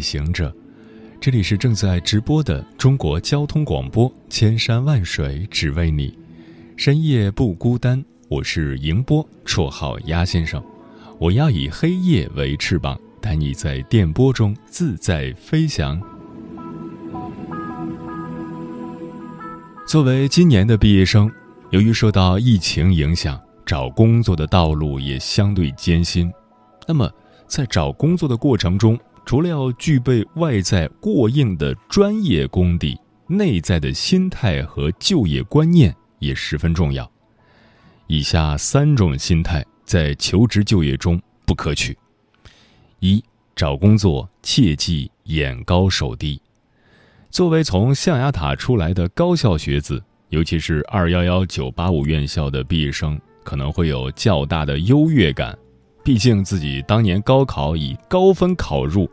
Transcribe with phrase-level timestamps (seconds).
[0.00, 0.54] 行者，
[1.20, 6.18] 这里是正在直播的中国交通广播，千山万水只为你，
[6.76, 8.02] 深夜不孤单。
[8.28, 10.62] 我是迎波，绰号鸭先生。
[11.18, 16.00] 我要以黑夜为翅膀，带你在电波中自在飞翔。
[19.86, 21.30] 作为今年的毕业生，
[21.70, 26.32] 由于受到疫情影响，找工作的道路也相对艰辛。
[26.86, 27.10] 那么，
[27.48, 28.96] 在找工作的过程中，
[29.30, 37.08] 除了要具备外在过硬的专业功底，内在的心态和就业观念也十分重要。
[38.08, 41.96] 以下三种心态在求职就业中不可取：
[42.98, 43.22] 一、
[43.54, 46.42] 找工作切忌眼高手低。
[47.30, 55.56] 作为从象牙塔出来的高校学子，尤其是二幺幺九八五院校的毕业生，可能会有较大的优越感。
[56.02, 59.08] 毕竟自己当年高考以高分考入，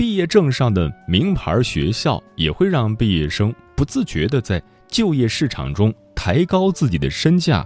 [0.00, 7.62] 毕业证上的名牌学校也会让毕业生不自觉地在就业市场中抬高自己的身价。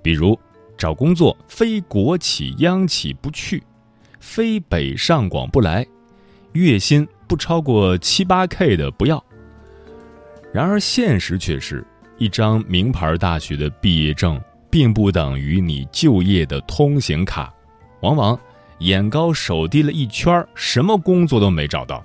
[0.00, 0.38] 比如，
[0.78, 3.60] 找工作非国企央企不去，
[4.20, 5.84] 非北上广不来，
[6.52, 9.20] 月薪不超过七八 K 的不要。
[10.52, 11.84] 然而，现实却是
[12.16, 17.52] 一张名牌大学的毕业证，并不等于你就业的通行卡。
[18.02, 18.38] 往往
[18.78, 22.04] 眼高手低了一圈，什么工作都没找到。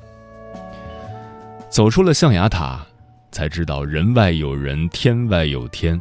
[1.70, 2.86] 走出了象牙塔，
[3.32, 6.00] 才知道人外有人，天外有天；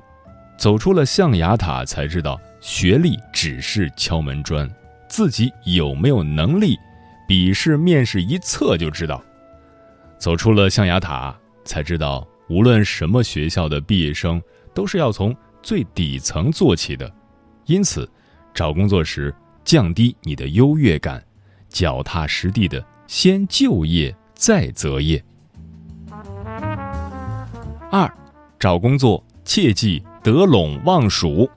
[0.56, 4.68] 走出了象牙塔，才知道学历只是敲门砖，
[5.08, 6.76] 自己有没有能力，
[7.26, 9.22] 笔试面试一测就知道。
[10.18, 11.34] 走出了象牙塔，
[11.64, 14.40] 才知道无论什么学校的毕业生，
[14.74, 17.10] 都是要从最底层做起的。
[17.66, 18.08] 因此，
[18.54, 19.34] 找工作时。
[19.64, 21.22] 降低你的优越感，
[21.68, 25.22] 脚踏实地的先就业再择业。
[27.90, 28.12] 二，
[28.58, 31.48] 找工作切忌得陇望蜀。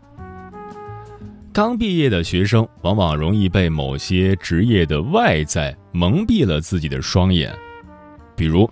[1.52, 7.56] 刚毕业的学生往往容易被某些职业的外在蒙蔽了自己的双眼，
[8.36, 8.68] 比如，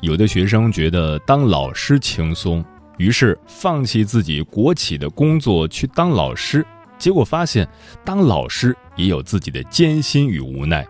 [0.00, 2.64] 有的学生觉得当老师轻松，
[2.98, 6.66] 于是放弃自己国企的工作去当老师。
[6.98, 7.68] 结果发现，
[8.04, 10.86] 当老师也有自己的艰辛与无奈。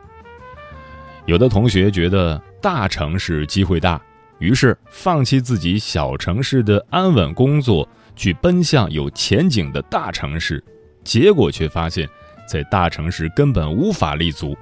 [1.26, 4.00] 有的同学觉得大城市机会大，
[4.38, 10.62] 于是放弃自己小城市的安稳工作，去奔向有前景的大城市。
[11.02, 12.08] 结果却发现，
[12.46, 14.56] 在大城市根本无法立足。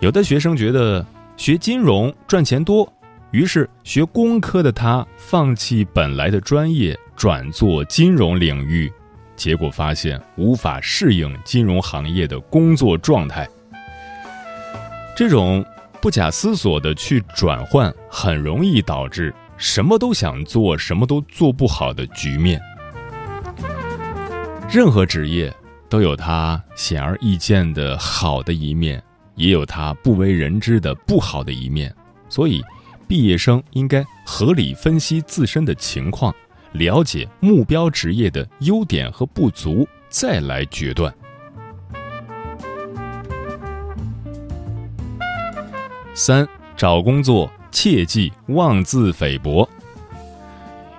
[0.00, 1.04] 有的学生觉得
[1.36, 2.90] 学金融赚钱多，
[3.32, 8.92] 于是学工科的他放弃本来的专业，转做金融领域。
[9.36, 13.48] 结果发现无法适应金融行业的工作状态，
[15.16, 15.64] 这种
[16.00, 22.60] 不假思索的去转换，很容易导致什么都想做，什么都做不好的局面。
[24.70, 25.52] 任何职业
[25.88, 29.02] 都有它显而易见的好的一面，
[29.34, 31.94] 也有它不为人知的不好的一面，
[32.28, 32.62] 所以
[33.06, 36.34] 毕业生应该合理分析自身的情况。
[36.72, 41.12] 了解目标职业的优点和不足，再来决断。
[46.14, 46.46] 三，
[46.76, 49.68] 找工作切忌妄自菲薄。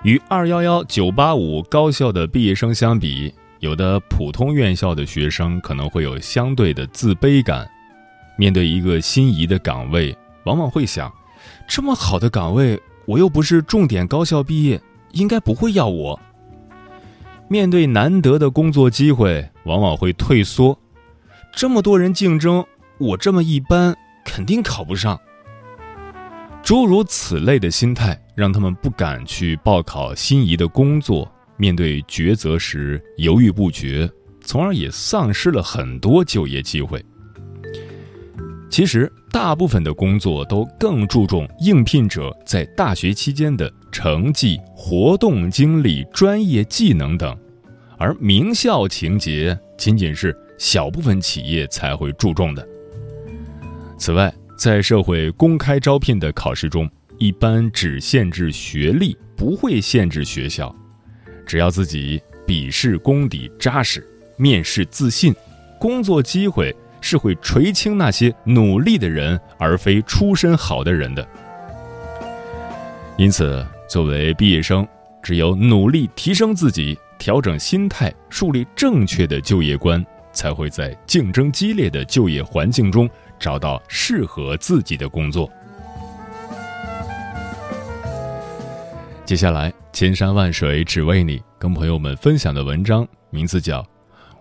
[0.02, 7.68] 与二幺幺九八五高校的毕业生相比，有的普通院校的学生可能会有相对的自卑感。
[8.36, 11.12] 面对一个心仪的岗位，往往会想：
[11.66, 14.80] 这么好的岗位，我又不是重点高校毕业。
[15.14, 16.20] 应该不会要我。
[17.48, 20.78] 面对难得的工作机会，往往会退缩。
[21.52, 22.64] 这么多人竞争，
[22.98, 25.18] 我这么一般，肯定考不上。
[26.62, 31.30] 诸如此类的心态，让他们不敢去报考心仪的工作。
[31.56, 37.04] 面对抉择时犹豫不决，从而也丧失了很多就业机会。
[38.68, 47.38] 其实，大部分的工作都更注重应聘者在大学期间的成绩、活动经历、专业技能等，
[47.96, 52.68] 而名校情节仅仅是小部分企业才会注重的。
[53.96, 60.74] 此外，在社会公开招聘的考试中，一般只限制学历，不会限制学校。
[61.46, 64.04] 只要自己笔试功底扎实，
[64.36, 65.32] 面试自信，
[65.78, 71.24] 工作机会是会垂青那些努力的人，而非出身好的人的。
[73.16, 74.86] 因此，作为毕业生，
[75.22, 83.08] 只有努力提升自己，调整心态，树立正确的就业观，才会在竞争激烈的就业环境中
[83.38, 85.50] 找到适合自己的工作。
[89.24, 93.80] 接下来，千山万水只为你，跟朋友们分享的文章名字叫《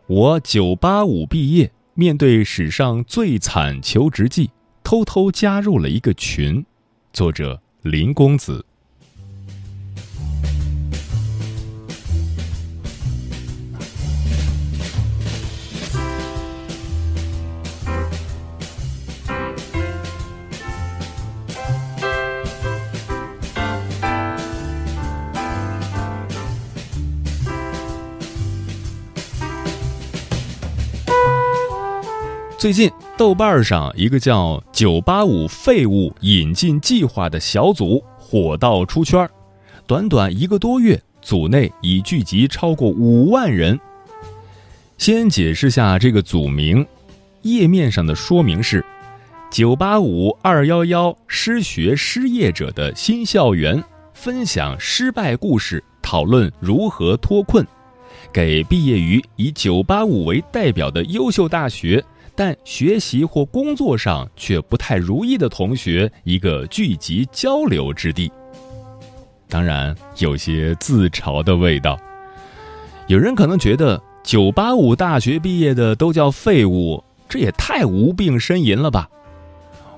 [0.08, 4.50] 我九八五毕业，面对史上最惨求职季，
[4.84, 6.62] 偷偷加入了一个群》，
[7.14, 8.66] 作者林公子。
[32.64, 39.30] 最近，豆瓣上一个叫“九八五废物引进计划”的小组火到出圈
[39.86, 43.78] 短短一个多月，组内已聚集超过五万人。
[44.98, 46.88] 先解释下这个组名，
[47.42, 48.82] 页面上的说明是
[49.52, 53.84] “九八五二幺幺失学失业者的新校园，
[54.14, 57.68] 分享失败故事，讨论如何脱困，
[58.32, 62.02] 给毕业于以九八五为代表的优秀大学。”
[62.36, 68.32] 但学习或工作上却不太如意的同学，一个聚集交流之地。
[69.48, 72.00] 当然，有些自嘲的味道。
[73.08, 79.08] 有人可能觉得九八五大学毕业的都叫废物，这也太无病呻吟了吧？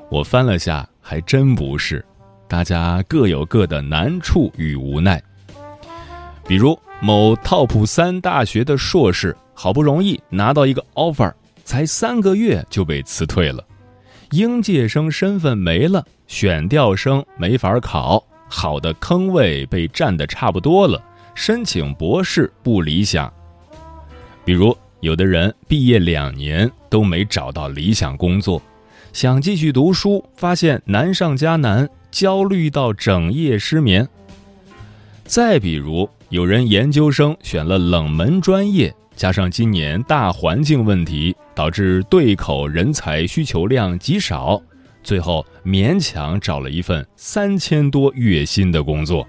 [0.09, 2.03] 我翻了下，还真不是。
[2.47, 5.21] 大家各有各的难处与无奈。
[6.47, 11.31] 比如某 TOP 三大学的硕士，好不容易拿到一个 offer。
[11.65, 13.62] 才三个月就被辞退了，
[14.31, 21.03] 应届生身份没了，选调生没法考，好的坑位被占的差不多了，
[21.33, 23.33] 申请博士不理想。
[24.45, 28.62] 比如，有的人毕业两年都没找到理想工作，
[29.12, 34.07] 想继续读书，发现难上加难，焦虑到整夜失眠。
[35.23, 38.94] 再比如，有人研究生选了冷门专业。
[39.15, 44.62] 加上今年大环境问题，导致对口人才需求量极少，
[45.03, 49.25] 最后勉强找了一份三千多月薪的工作。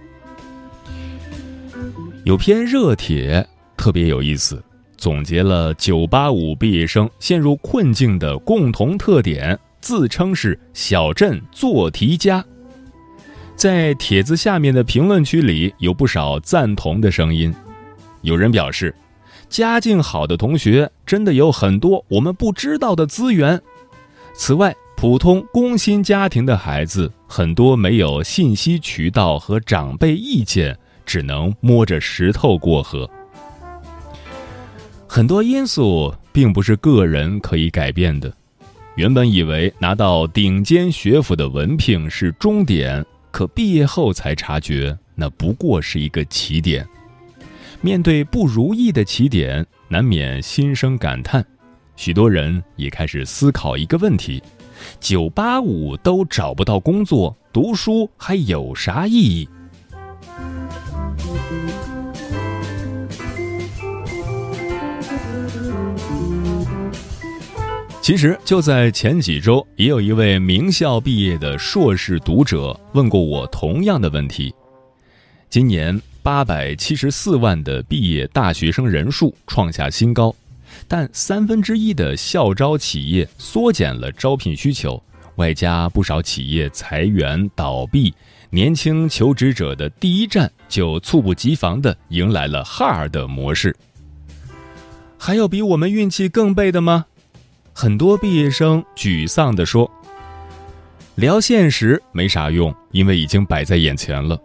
[2.24, 3.46] 有篇热帖
[3.76, 4.60] 特别有意思，
[4.96, 12.44] 总结了九八五毕业生陷入困境的共同特点，自称是“小镇做题家”。
[13.54, 17.54] 在帖子下面的评论区里，有不少赞同的声音，
[18.22, 18.92] 有人表示。
[19.48, 23.60] 家境好的同学真的有很多我们不知道的资源。
[24.34, 33.08] 此外，普通工薪家庭的孩子很多没有信息渠道和长辈意见，只能摸着石头过河。
[35.06, 38.32] 很多因素并不是个人可以改变的。
[38.96, 46.86] 原本以为拿到顶尖学府的文凭是终点，可毕业后才察觉，那不过是一个起点。
[47.82, 51.44] 面对不如意的起点，难免心生感叹。
[51.94, 54.42] 许多人也开始思考一个问题：
[54.98, 59.48] 九八五都找不到工作，读书还有啥意义？
[68.00, 74.52] 其实就在前几周，也有一位名校毕业的硕士读者问过我同样的问题。
[75.48, 76.00] 今年。
[76.26, 80.34] 八百七十四万的毕业大学生人数创下新高，
[80.88, 85.00] 但三分之一的校招企业缩减了招聘需求，
[85.36, 88.12] 外加不少企业裁员倒闭，
[88.50, 93.76] 年轻求职者的第一站就猝不及防地迎来了 hard 模式。
[95.16, 97.06] 还有比我们运气更背的吗？
[97.72, 99.88] 很多毕业生沮丧地说
[101.14, 104.36] ：“聊现实没啥用，因为已经摆在眼前了。”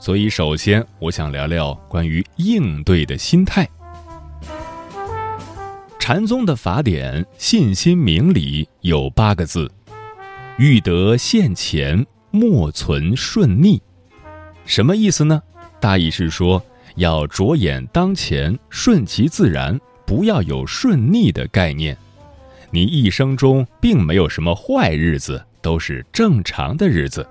[0.00, 3.68] 所以，首先我想聊聊关于应对的心态。
[5.98, 9.70] 禅宗的法典《信心明》里有八个字
[10.56, 13.80] ：“欲得现前，莫存顺逆。”
[14.64, 15.42] 什么意思呢？
[15.78, 16.64] 大意是说，
[16.96, 21.94] 要着眼当前，顺其自然，不要有顺逆的概念。
[22.70, 27.28] 你一生中并没有什么坏日子，都是正常的日子。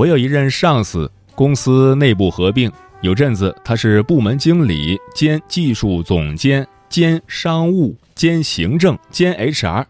[0.00, 9.84] 我有一任上司，公司内部合并，有阵子他是部门经理兼技术总监兼商务兼行政兼 HR，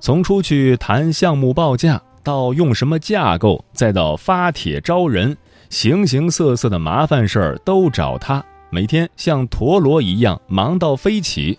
[0.00, 5.36] 从出去谈项目报价到用什么架构，再到发帖招人，
[5.70, 11.56] 形形色色的麻烦事儿都找他，每天像陀螺一样忙到飞起。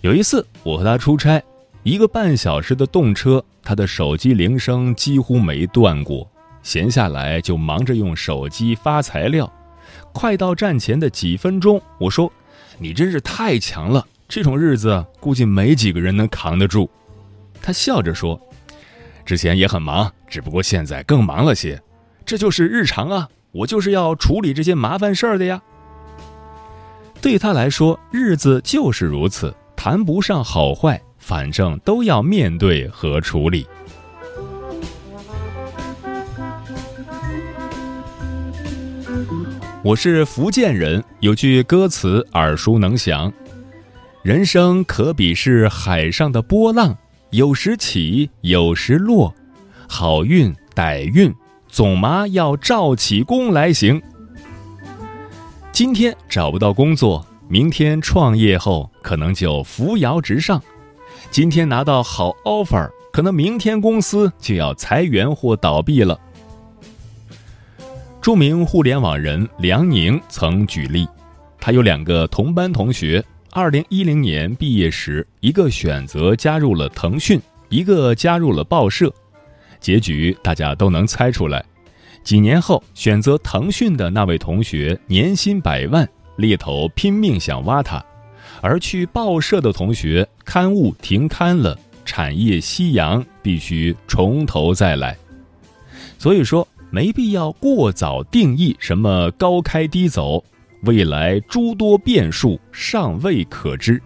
[0.00, 1.40] 有一次我和他出差，
[1.84, 6.28] 一个半小时的动车，他的手机铃声几乎没断过。
[6.64, 9.50] 闲下来就忙着用手机发材料，
[10.12, 12.32] 快到站前的几分钟，我说
[12.80, 16.90] ：“你真是太强了，这种日子估计没几个人能扛得住。”
[17.62, 18.40] 他笑着说
[19.24, 21.80] ：“之前也很忙，只不过现在更忙了些，
[22.24, 25.62] 这就是日常啊，我就是要处理这些麻烦事儿的呀。”
[27.20, 33.66] 对他来说，日子就是如此，谈不上好坏，反正都要面对和处理。
[39.84, 43.30] 我是福建人，有句歌词耳熟能详
[44.24, 46.96] ：“人生可比是海上的波浪，
[47.28, 49.34] 有时起，有时落，
[49.86, 51.30] 好运歹运，
[51.68, 54.00] 总嘛要照起功来行。”
[55.70, 60.58] 今天找不到工作，明天创业后可能就扶摇直上；
[61.30, 66.18] 今天拿到好 offer，可能明天公司就要裁员或倒闭了。
[68.24, 71.06] 著名互联网人梁宁曾举例，
[71.60, 77.38] 他有两个同班同学，二零一零年毕业时，一个选择加入了腾讯，
[77.68, 79.12] 一个加入了报社。
[79.78, 81.62] 结局大家都能猜出来。
[82.22, 88.02] 几年后，选择腾讯的那位同学年薪百万，猎头拼命想挖他；
[88.62, 95.14] 而去报社的同学，刊物停刊了，产业夕阳，必须从头再来。
[96.18, 96.66] 所以说。
[96.94, 100.44] 没必要过早定义什么高开低走，
[100.82, 104.00] 未来诸多变数尚未可知。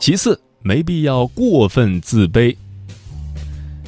[0.00, 2.56] 其次，没必要过分自卑。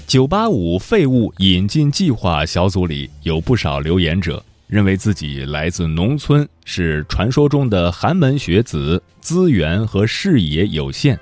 [0.06, 4.40] 九八五废物引进计划小组里有不少留言者。
[4.70, 11.18] 认为自己来自农村，是传说中的寒门学子，资源和视野有限。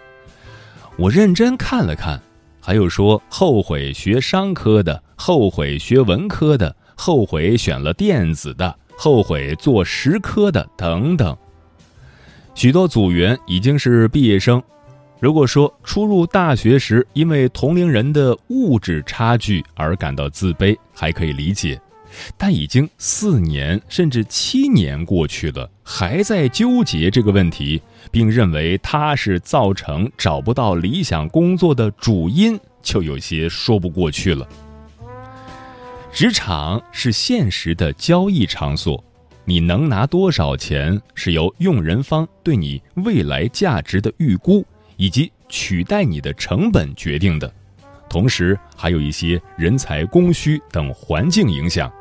[0.98, 2.20] 我认真看了看，
[2.60, 11.34] 还有说后悔学商科的，后悔学文科的，后悔选了电子的，后悔做实科的等等。
[12.54, 14.62] 许多组员已经是毕业生。
[15.20, 21.80] 如果说初入大学时因为同龄人的物质差距而感到自卑，还可以理解。
[22.36, 34.48] 但已经四年甚至七年过去了，还在纠结这个问题，并认为它是造成找不到理想工作的主因，就有些说不过去了。
[36.10, 39.02] 职场是现实的交易场所，
[39.44, 44.64] 你能拿多少钱是由用人方对你未来价值的预估
[44.96, 47.52] 以及取代你的成本决定的，
[48.08, 51.92] 同时还有一些人才供需等环境影响。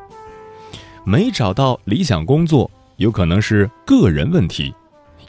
[1.09, 4.75] 没找到理想工作，有可能是个人问题，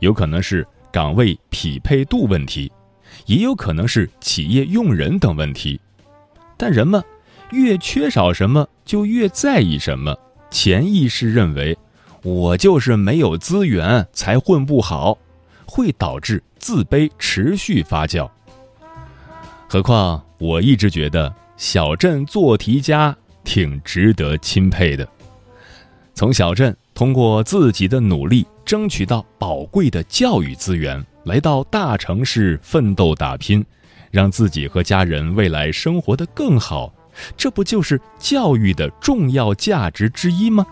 [0.00, 2.72] 有可能是岗位匹配度问题，
[3.26, 5.80] 也有可能是企业用人等问题。
[6.56, 7.00] 但人们
[7.52, 10.18] 越缺少什么，就越在意什么，
[10.50, 11.78] 潜意识认为
[12.24, 15.16] 我就是没有资源才混不好，
[15.64, 18.28] 会导致自卑持续发酵。
[19.68, 25.08] 何况我一直觉得小镇做题家挺值得钦佩的。
[26.18, 33.64] 从小镇通过自己的努力争取到宝贵的教育资源，来到大城市奋斗打拼，
[34.10, 36.92] 让自己和家人未来生活的更好，
[37.36, 40.66] 这不就是教育的重要价值之一吗？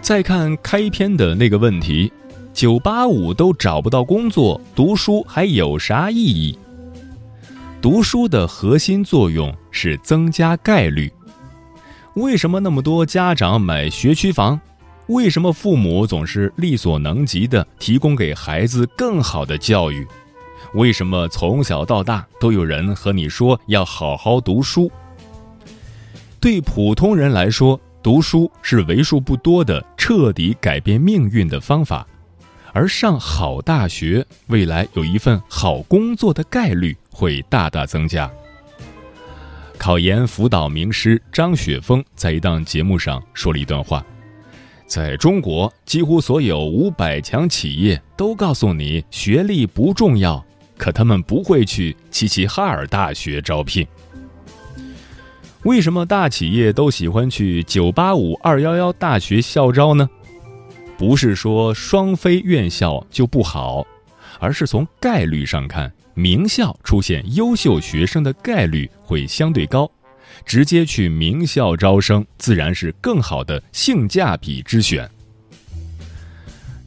[0.00, 2.10] 再看开篇的那个问题。
[2.56, 6.58] 九八五都找不到工作，读书还有啥意义？
[7.82, 11.12] 读书的核心作用是增加概率。
[12.14, 14.58] 为什么那么多家长买学区房？
[15.08, 20.08] 为什么父母总是力所能及的提供给孩子更好的教育？
[20.72, 24.90] 为什么从小到大都有人和你说要好好读书？
[26.40, 27.78] 对普通人来说。
[28.02, 32.06] 读书是为数不多的彻底改变命运的方法，
[32.76, 38.30] 而上好大学，未来有一份好工作的概率会大大增加。
[39.78, 44.04] 考研辅导名师张雪峰在一档节目上说了一段话：
[44.86, 50.44] 在中国，几乎所有五百强企业都告诉你学历不重要，
[50.76, 53.86] 可他们不会去齐齐哈尔大学招聘。
[55.62, 60.06] 为什么大企业都喜欢去九八五、二幺幺大学校招呢？
[60.98, 63.86] 不是说双非院校就不好，
[64.38, 69.90] 而是从概率上看，名校出现优秀学生的概率会相对高，
[70.44, 75.08] 直接去名校招生自然是更好的性价比之选。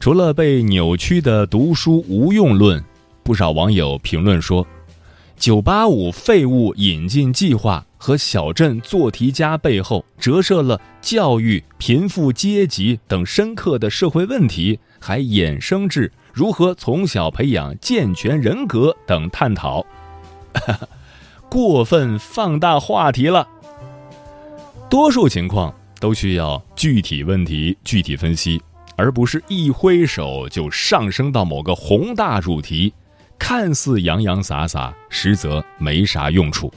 [0.00, 2.82] 除了被扭曲的读书无用论，
[3.22, 4.66] 不少网友评论说
[5.38, 19.84] ：“九八五废物引进计划。”和小镇做题家背后折射了教育、贫富阶级等深刻的社会问题，还衍生至如何从小培养健全人格等探讨。
[21.50, 23.46] 过分放大话题了。
[24.88, 28.62] 多数情况都需要具体问题具体分析，
[28.96, 32.94] 而不是一挥手就上升到某个宏大主题，
[33.38, 36.72] 看似洋洋洒洒，实则没啥用处。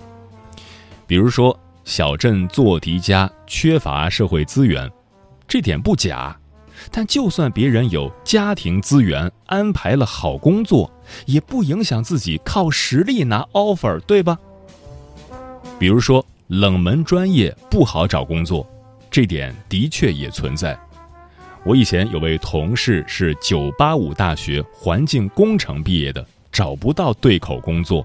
[1.14, 4.92] 比如说，小镇做题家缺乏社会资源，
[5.48, 6.36] 这点不假。
[6.92, 10.92] 但就算别人有家庭资源，安排了好工作，
[11.28, 14.40] 也不影响自己靠实力拿 offer，对吧？
[15.78, 18.68] 比如说，冷门专业不好找工作，
[19.12, 20.76] 这点的确也存在。
[21.64, 28.04] 我以前有位同事是985大学环境工程毕业的，找不到对口工作。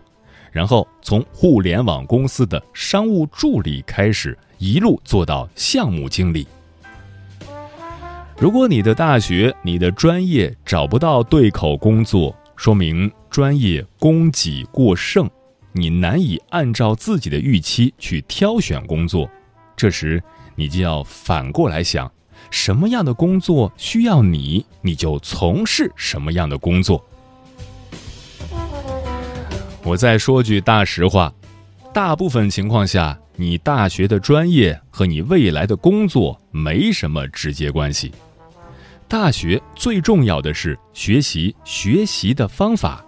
[0.51, 6.47] 然后从互联网公司的商务助理开始，一路做到项目经理。
[8.39, 15.29] 如果你的大学、你的专业找不到对口工作，说明专业供给过剩，
[15.73, 19.29] 你难以按照自己的预期去挑选工作。
[19.77, 20.23] 这时，
[20.55, 22.11] 你就要反过来想，
[22.51, 27.05] 什么样的工作需要你，你就从事什么样的工作。
[29.89, 31.33] 我再说句大实话，
[31.95, 38.13] 大部分情况下，你大学的专业和你未来的工作没什么直接关系。
[39.09, 43.03] 大学最重要的是学习学习的方法。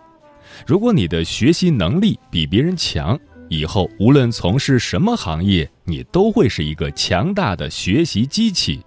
[0.67, 3.19] 如果你的学习能力比别人强，
[3.51, 8.81] 以后无论从事什么行业，你都会是一个强大的学习机器。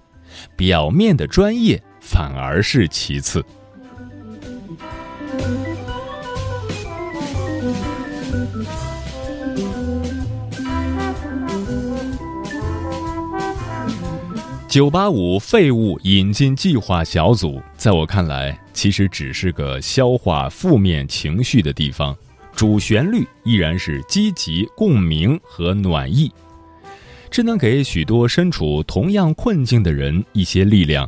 [0.58, 3.46] 表面的专业反而是其次。
[14.74, 22.18] 九八五废物引进计划小组，在我看来，其实只是个消化负面情绪的地方，
[22.56, 26.32] 主旋律依然是积极共鸣和暖意，
[27.30, 31.08] 这能给许多身处同样困境的人一些力量。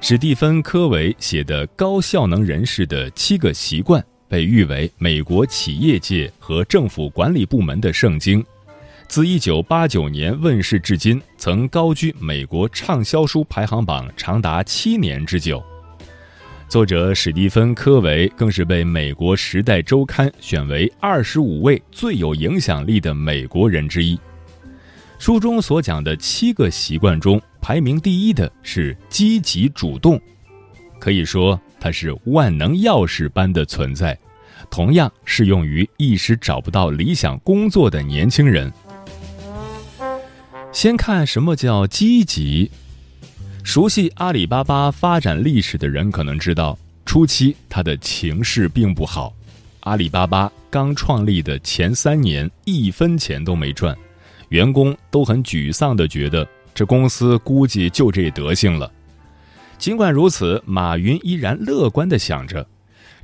[0.00, 8.40] 史蒂芬·科维写的《高效能人士的七个习惯》被誉为美国企业界和政府管理部门的圣经。
[9.08, 15.62] 自一九八九年问世至今，曾高居美国畅销书排行榜长达七年之久。
[16.68, 24.18] 作者史蒂芬·科维更是被美国《时代周刊》选为二十五位最有影响力的美国人之一。
[25.18, 30.20] 书中所讲的七个习惯中，排名第一的是积极主动，
[30.98, 34.18] 可以说它是万能钥匙般的存在，
[34.68, 38.72] 同样适用于一时找不到理想工作的年轻人。
[40.74, 42.68] 先看什么叫积极。
[43.62, 49.32] 熟悉阿里巴巴发展历史的人可能知道，初期它的情势并不好。
[49.80, 53.96] 阿里巴巴刚创立的前三年，一分钱都没赚，
[54.48, 58.90] 员工都很沮丧的觉得这公司估计就这德行了。
[59.78, 62.66] 尽管如此，马云依然乐观的想着，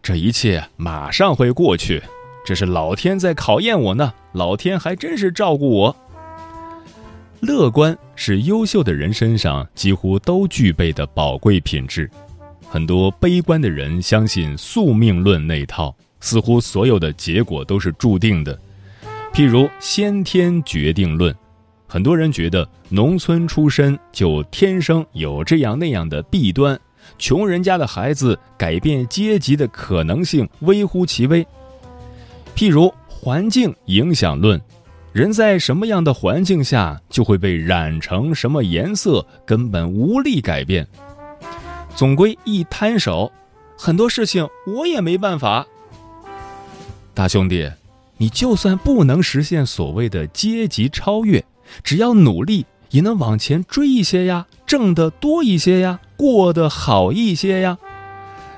[0.01, 2.01] 这一切马上会过去，
[2.47, 5.97] 这是老天在考验我呢，老天还真是照顾我。
[7.41, 12.09] 乐观是优秀的人身上几乎都具备的宝贵品质。
[12.69, 18.57] 很多悲观的人相信宿命论那套，似乎所有的结果都是注定的。
[19.33, 21.35] 譬如先天决定论，
[21.87, 26.79] 很多人觉得农村出身就天生有这样那样的弊端，
[27.19, 31.43] 穷人家的孩子改变阶级的可能性微乎其微。
[32.55, 34.61] 譬如环境影响论。
[35.13, 40.87] 人在什么样的环境下，就会被染成什么颜色，根本无力改变。
[41.97, 43.33] 总归一摊手，
[43.77, 45.67] 很多事情我也没办法。
[47.13, 47.69] 大兄弟，
[48.19, 51.45] 你就算不能实现所谓的阶级超越，
[51.83, 57.77] 只要努力，也能往前追一些呀，挣得多一些呀，过得好一些呀。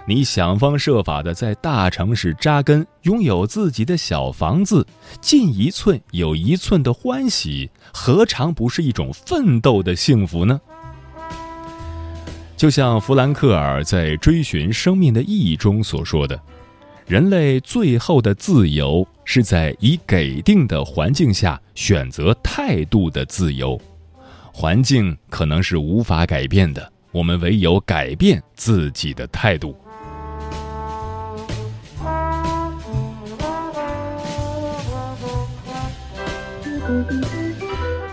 [0.04, 4.84] 你想方设法的在大城市扎根，拥有自己的小房子，
[5.20, 10.60] 进一寸有一寸的欢喜，何尝不是一种奋斗的幸福呢？
[12.56, 16.40] 就像弗兰克尔在《追寻生命的意义》中所说的
[17.06, 23.80] ：“人类最后的自由，是在已给定的环境下选择态度的自由。
[24.52, 29.76] 环境可能是无法改变的，我们唯有改变自己的态度。”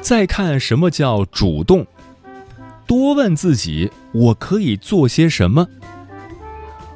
[0.02, 1.86] 再看什么叫主动，
[2.88, 5.68] 多问自己：我可以做些什么？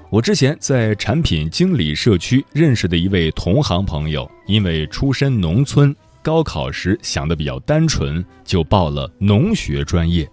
[0.09, 10.29] 我之前在产品经理社区认识的一位同行朋友，因为出身农村，高考时想的比较单纯，就报了农学专业。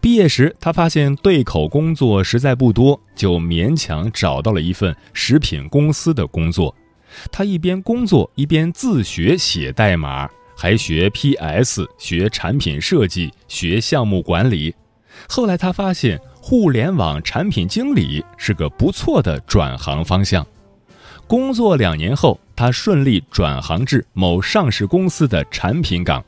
[0.00, 6.74] 毕业时，他发现对口工作实在不多，就勉强找到了一份食品公司的工作。
[7.32, 10.28] 他一边工作，一边自学写代码。
[10.60, 14.74] 还学 PS，学产品设计，学项目管理。
[15.28, 20.44] 后来他发现，互联网产品经理是个不错的转行方向。
[21.28, 26.24] 工作两年后，他顺利转行至某上市公司的产品岗。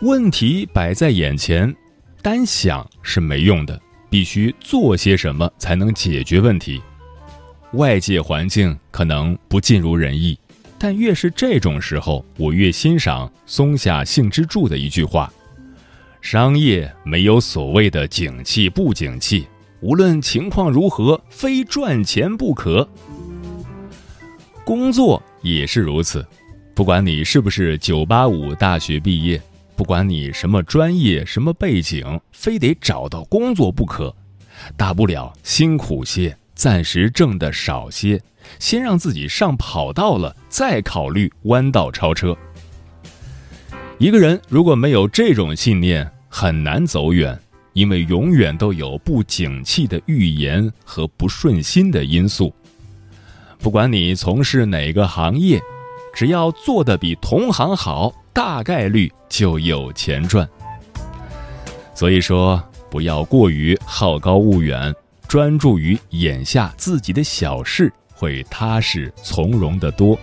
[0.00, 1.72] 问题摆在眼前，
[2.20, 3.80] 单想是没用的，
[4.10, 6.82] 必须做些什么才能解决问题。
[7.74, 10.36] 外界环境可能不尽如人意。
[10.84, 15.32] 但越是这种时候，我越欣赏松下幸之助的一句话
[16.20, 19.46] ：“商业没有所谓的景气不景气，
[19.80, 22.86] 无论情况如何，非赚钱不可。”
[24.62, 26.22] 工作也是如此，
[26.74, 29.40] 不管你是不是九八五大学毕业，
[29.74, 34.14] 不管你什么专业、什么背景，非得找到工作不可。
[34.76, 38.20] 大不了辛苦些，暂时挣的少些。
[38.58, 42.36] 先让自己上跑道了，再考虑弯道超车。
[43.98, 47.38] 一个人如果没有这种信念，很难走远，
[47.72, 52.54] 因为永远都有不景气的预言和不顺心的因素。
[53.60, 55.58] 不管你从事哪个行业，
[56.14, 60.46] 只要做得比同行好，大概率就有钱赚。
[61.94, 64.94] 所以说，不要过于好高骛远，
[65.34, 67.92] 专注于眼下自己的小事。
[68.14, 70.16] 会踏实从容得多。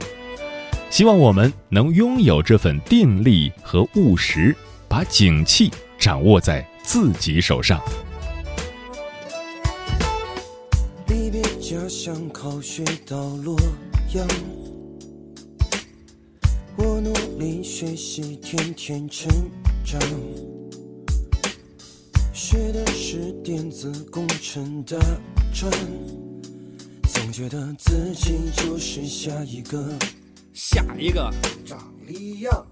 [0.90, 4.56] 希望我们能拥有这份定力和务实，
[4.88, 5.70] 把景气
[6.00, 7.82] 掌握在自己手上。
[11.10, 13.60] 离别家乡，考学到洛
[14.16, 14.26] 阳，
[16.78, 19.30] 我努力学习，天天成
[19.84, 20.00] 长，
[22.52, 25.00] 学的是电子工程的
[25.54, 25.72] 专。
[27.08, 29.98] 总觉得自己就是下一个，
[30.52, 31.34] 下一个
[31.66, 32.68] 张立阳。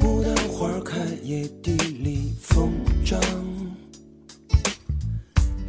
[0.00, 2.72] 牡丹花开，野地里疯
[3.04, 3.20] 长。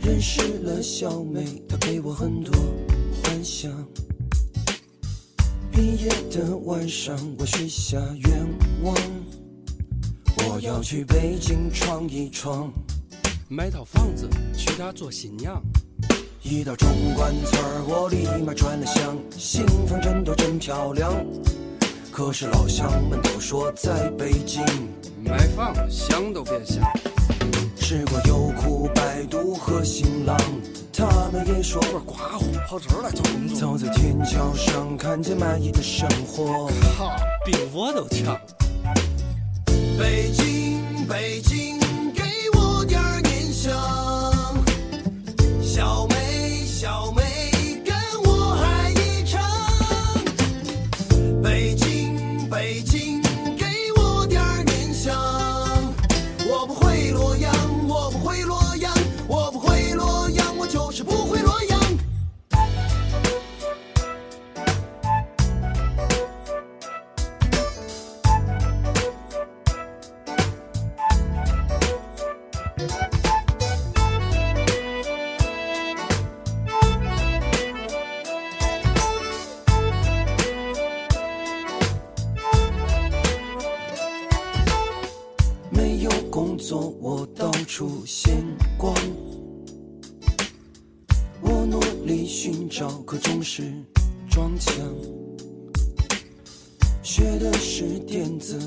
[0.01, 2.51] 认识了小美，她给我很多
[3.21, 3.71] 幻想。
[5.71, 8.47] 毕业的晚上，我许下愿
[8.81, 8.95] 望，
[10.59, 12.69] 我要去北京闯一闯，
[13.47, 15.61] 买套房子娶她做新娘。
[16.43, 21.13] 一到中关村儿，我立马转了向，新房真多真漂亮。
[22.11, 24.61] 可是老乡们都说在北京
[25.23, 26.83] 买房想都别想。
[27.77, 30.37] 吃过优酷、百度和新浪，
[30.91, 33.57] 他们也说我刮胡跑这儿来找工作。
[33.57, 38.37] 走在天桥上，看见满意的生活，靠，比我都强。
[39.99, 41.77] 北京，北京，
[42.13, 42.23] 给
[42.57, 43.69] 我点念想。
[45.61, 47.28] 小妹，小妹。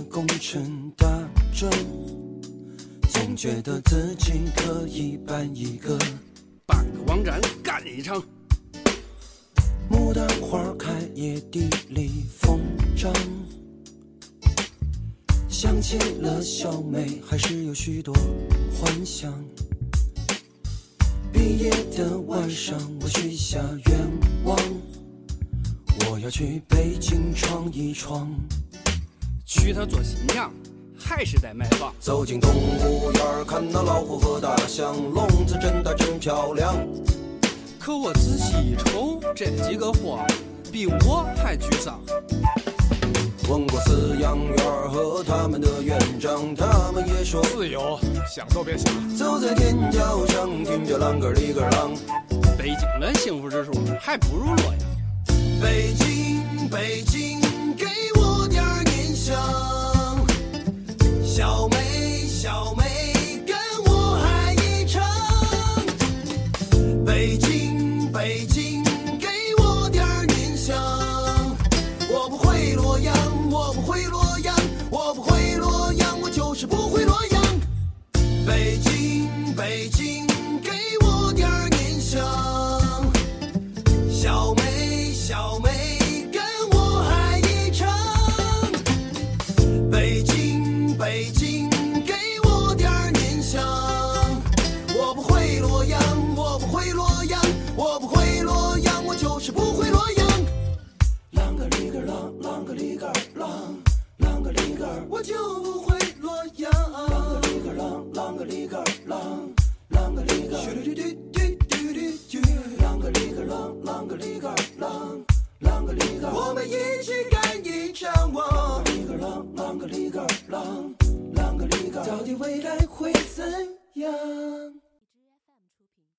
[0.04, 1.06] 工程大
[1.52, 1.70] 专，
[3.08, 5.98] 总觉得自己可以办一个
[6.66, 8.22] 办个网站干一场。
[9.90, 12.60] 牡丹花开，野地里疯
[12.96, 13.12] 长。
[15.48, 18.14] 想起了小美，还是有许多
[18.74, 19.32] 幻想。
[21.32, 23.98] 毕业的晚上，我许下愿
[24.44, 24.58] 望，
[26.08, 28.30] 我要去北京闯一闯。
[29.52, 30.50] 娶她做新娘，
[30.98, 31.94] 还是在买房。
[32.00, 36.74] 走进动物园，看那老虎和大象，笼子真大真漂亮。
[37.78, 40.24] 可我仔细一瞅，这几个货
[40.72, 42.00] 比我还沮丧。
[43.50, 44.56] 问过饲养员
[44.90, 47.98] 和他们的院长，他们也说自由，
[48.34, 48.90] 想都别想。
[49.14, 51.90] 走在天桥上，听着啷个哩个啷。
[52.56, 54.74] 北京的幸福指数还不如洛阳。
[55.60, 57.41] 北京，北京，